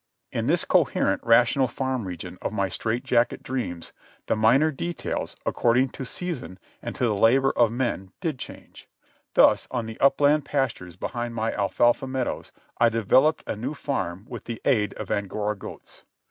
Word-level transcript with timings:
In 0.31 0.47
this 0.47 0.65
coherent, 0.65 1.21
rational 1.23 1.67
farm 1.67 2.07
region 2.07 2.39
of 2.41 2.51
my 2.51 2.69
strait 2.69 3.03
jacket 3.03 3.43
dreams 3.43 3.93
the 4.25 4.35
minor 4.35 4.71
details, 4.71 5.35
according 5.45 5.89
to 5.89 6.05
season 6.05 6.57
and 6.81 6.95
to 6.95 7.05
the 7.05 7.13
labour 7.13 7.51
of 7.55 7.71
men, 7.71 8.11
did 8.19 8.39
change. 8.39 8.87
Thus 9.35 9.67
on 9.69 9.85
the 9.85 9.99
upland 9.99 10.43
pastures 10.43 10.95
behind 10.95 11.35
my 11.35 11.53
alfalfa 11.53 12.07
meadows 12.07 12.51
I 12.79 12.89
developed 12.89 13.43
a 13.45 13.55
new 13.55 13.75
farm 13.75 14.25
with 14.27 14.45
the 14.45 14.59
aid 14.65 14.95
of 14.95 15.11
Angora 15.11 15.55
goats. 15.55 16.03